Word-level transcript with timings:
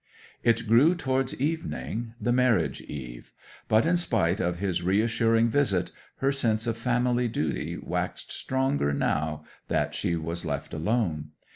It 0.41 0.65
grew 0.67 0.95
towards 0.95 1.39
evening 1.39 2.15
the 2.19 2.31
marriage 2.31 2.81
eve; 2.81 3.31
but, 3.67 3.85
in 3.85 3.97
spite 3.97 4.39
of 4.39 4.57
his 4.57 4.81
re 4.81 4.99
assuring 4.99 5.47
visit, 5.49 5.91
her 6.17 6.31
sense 6.31 6.65
of 6.65 6.75
family 6.75 7.27
duty 7.27 7.77
waxed 7.79 8.31
stronger 8.31 8.93
now 8.93 9.43
that 9.67 9.93
she 9.93 10.15
was 10.15 10.43
left 10.43 10.73
alone. 10.73 11.33